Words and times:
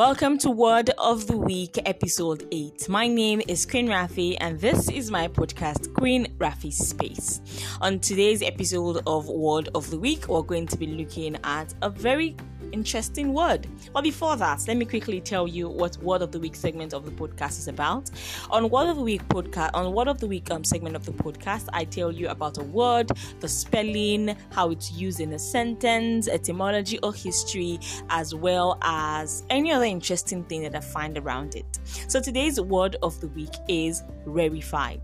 Welcome 0.00 0.38
to 0.38 0.50
Word 0.50 0.88
of 0.96 1.26
the 1.26 1.36
Week, 1.36 1.78
episode 1.84 2.48
8. 2.50 2.88
My 2.88 3.06
name 3.06 3.42
is 3.46 3.66
Queen 3.66 3.86
Rafi, 3.86 4.34
and 4.40 4.58
this 4.58 4.88
is 4.88 5.10
my 5.10 5.28
podcast, 5.28 5.92
Queen 5.92 6.34
Rafi 6.38 6.72
Space. 6.72 7.42
On 7.82 8.00
today's 8.00 8.40
episode 8.40 9.02
of 9.06 9.28
Word 9.28 9.68
of 9.74 9.90
the 9.90 9.98
Week, 9.98 10.26
we're 10.26 10.40
going 10.40 10.66
to 10.68 10.78
be 10.78 10.86
looking 10.86 11.36
at 11.44 11.74
a 11.82 11.90
very 11.90 12.34
interesting 12.72 13.32
word. 13.32 13.66
But 13.92 14.02
before 14.02 14.36
that, 14.36 14.66
let 14.66 14.76
me 14.76 14.84
quickly 14.84 15.20
tell 15.20 15.46
you 15.46 15.68
what 15.68 15.96
Word 15.98 16.22
of 16.22 16.32
the 16.32 16.40
Week 16.40 16.54
segment 16.54 16.92
of 16.92 17.04
the 17.04 17.10
podcast 17.10 17.58
is 17.58 17.68
about. 17.68 18.10
On 18.50 18.68
Word 18.68 18.88
of 18.88 18.96
the 18.96 19.02
Week 19.02 19.26
podcast, 19.28 19.70
on 19.74 19.92
Word 19.92 20.08
of 20.08 20.18
the 20.20 20.26
Week 20.26 20.50
um, 20.50 20.64
segment 20.64 20.96
of 20.96 21.04
the 21.04 21.12
podcast, 21.12 21.68
I 21.72 21.84
tell 21.84 22.10
you 22.12 22.28
about 22.28 22.58
a 22.58 22.62
word, 22.62 23.10
the 23.40 23.48
spelling, 23.48 24.36
how 24.50 24.70
it's 24.70 24.92
used 24.92 25.20
in 25.20 25.32
a 25.32 25.38
sentence, 25.38 26.28
etymology 26.28 26.98
or 27.00 27.12
history, 27.12 27.78
as 28.08 28.34
well 28.34 28.78
as 28.82 29.44
any 29.50 29.72
other 29.72 29.84
interesting 29.84 30.44
thing 30.44 30.62
that 30.62 30.74
I 30.74 30.80
find 30.80 31.18
around 31.18 31.54
it. 31.54 31.78
So 32.08 32.20
today's 32.20 32.60
word 32.60 32.96
of 33.02 33.20
the 33.20 33.28
week 33.28 33.54
is 33.68 34.02
rarefied. 34.24 35.02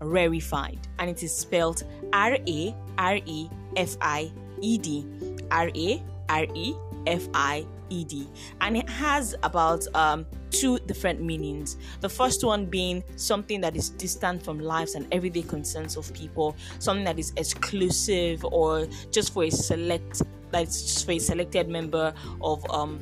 Rarefied, 0.00 0.80
and 0.98 1.08
it 1.08 1.22
is 1.22 1.32
spelled 1.32 1.84
R 2.12 2.36
A 2.46 2.74
R 2.98 3.20
E 3.24 3.48
F 3.76 3.96
I 4.00 4.32
E 4.60 4.76
D. 4.76 5.06
R 5.52 5.70
A 5.76 6.02
R 6.28 6.46
E 6.54 6.74
F 7.06 7.28
I 7.34 7.66
E 7.90 8.04
D, 8.04 8.28
and 8.60 8.76
it 8.76 8.88
has 8.88 9.34
about 9.42 9.84
um, 9.94 10.26
two 10.50 10.78
different 10.80 11.20
meanings. 11.20 11.76
The 12.00 12.08
first 12.08 12.44
one 12.44 12.66
being 12.66 13.02
something 13.16 13.60
that 13.60 13.76
is 13.76 13.90
distant 13.90 14.42
from 14.44 14.58
lives 14.58 14.94
and 14.94 15.06
everyday 15.12 15.42
concerns 15.42 15.96
of 15.96 16.12
people, 16.14 16.56
something 16.78 17.04
that 17.04 17.18
is 17.18 17.32
exclusive 17.36 18.44
or 18.44 18.86
just 19.10 19.32
for 19.32 19.44
a 19.44 19.50
select, 19.50 20.22
like 20.52 20.68
just 20.68 21.04
for 21.04 21.12
a 21.12 21.18
selected 21.18 21.68
member 21.68 22.14
of 22.40 22.64
um, 22.70 23.00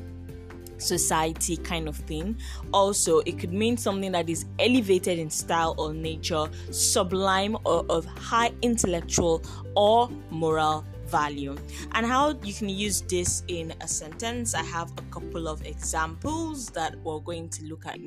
society 0.81 1.57
kind 1.57 1.87
of 1.87 1.95
thing. 1.95 2.35
Also, 2.73 3.19
it 3.19 3.37
could 3.39 3.53
mean 3.53 3.77
something 3.77 4.11
that 4.11 4.29
is 4.29 4.45
elevated 4.59 5.19
in 5.19 5.29
style 5.29 5.75
or 5.77 5.93
nature, 5.93 6.47
sublime 6.71 7.55
or 7.65 7.85
of 7.89 8.05
high 8.05 8.51
intellectual 8.61 9.43
or 9.75 10.09
moral 10.29 10.83
value. 11.11 11.55
And 11.91 12.05
how 12.05 12.39
you 12.43 12.53
can 12.53 12.69
use 12.69 13.01
this 13.01 13.43
in 13.47 13.73
a 13.81 13.87
sentence, 13.87 14.55
I 14.55 14.63
have 14.63 14.91
a 14.97 15.01
couple 15.13 15.47
of 15.47 15.65
examples 15.65 16.67
that 16.69 16.95
we're 17.03 17.19
going 17.19 17.49
to 17.49 17.65
look 17.65 17.85
at. 17.85 17.99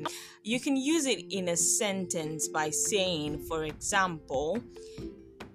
You 0.43 0.59
can 0.59 0.75
use 0.75 1.05
it 1.05 1.31
in 1.31 1.49
a 1.49 1.55
sentence 1.55 2.47
by 2.47 2.71
saying, 2.71 3.39
for 3.47 3.63
example, 3.65 4.59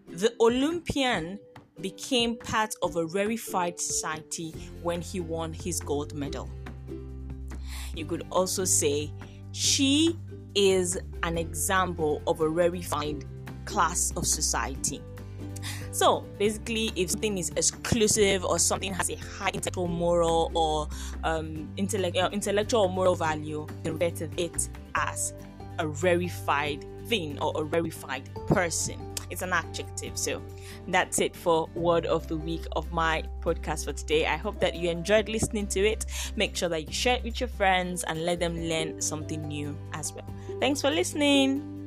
the 0.09 0.33
Olympian 0.41 1.39
became 1.81 2.37
part 2.37 2.75
of 2.83 2.97
a 2.97 3.05
rarefied 3.07 3.81
society 3.81 4.55
when 4.83 5.01
he 5.01 5.21
won 5.21 5.53
his 5.53 5.81
gold 5.81 6.15
medal. 6.15 6.49
You 7.95 8.05
could 8.05 8.27
also 8.31 8.65
say, 8.65 9.13
she 9.53 10.17
is 10.55 10.99
an 11.23 11.39
example 11.39 12.23
of 12.27 12.41
a 12.41 12.49
rarefied 12.49 13.25
class 13.65 14.13
of 14.17 14.27
society. 14.27 15.03
So 15.93 16.21
basically, 16.39 16.93
if 16.97 17.11
something 17.11 17.39
is 17.39 17.51
exclusive 17.51 18.45
or 18.45 18.59
something 18.59 18.95
has 18.95 19.11
a 19.11 19.17
high 19.17 19.51
intellectual, 19.53 19.89
moral, 19.89 20.51
or 20.55 20.89
um, 21.25 21.69
intellect, 21.77 22.17
uh, 22.17 22.31
intellectual 22.33 22.83
or 22.83 22.89
moral 22.89 23.15
value, 23.15 23.67
you 23.85 23.93
refer 23.93 24.11
to 24.27 24.31
it 24.37 24.69
as 24.95 25.35
a 25.79 25.87
rarefied 25.87 26.85
thing 27.07 27.39
or 27.41 27.53
a 27.61 27.65
rarefied 27.65 28.29
person. 28.47 28.99
It's 29.31 29.43
an 29.43 29.53
adjective. 29.53 30.19
So 30.19 30.43
that's 30.89 31.21
it 31.21 31.37
for 31.37 31.69
word 31.75 32.07
of 32.07 32.27
the 32.27 32.37
week 32.37 32.67
of 32.73 32.91
my 32.93 33.23
podcast 33.41 33.85
for 33.85 33.93
today. 33.93 34.27
I 34.27 34.37
hope 34.37 34.59
that 34.61 34.75
you 34.75 34.91
enjoyed 34.91 35.29
listening 35.29 35.69
to 35.69 35.81
it. 35.81 36.07
Make 36.37 36.57
sure 36.57 36.69
that 36.69 36.87
you 36.87 36.93
share 36.93 37.17
it 37.17 37.25
with 37.25 37.41
your 37.41 37.49
friends 37.49 38.03
and 38.05 38.25
let 38.25 38.41
them 38.41 38.57
learn 38.57 39.01
something 39.01 39.47
new 39.47 39.77
as 39.93 40.13
well. 40.13 40.27
Thanks 40.59 40.81
for 40.81 40.91
listening. 40.91 41.80